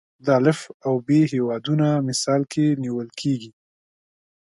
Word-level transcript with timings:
د 0.25 0.27
الف 0.37 0.59
او 0.85 0.93
ب 1.05 1.07
هیوادونه 1.33 1.87
مثال 2.07 2.41
کې 2.51 2.65
نیول 2.83 3.09
کېږي. 3.19 3.51